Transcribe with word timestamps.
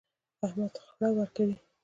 احمد 0.45 0.73
خړه 0.83 1.09
ورکوي. 1.15 1.55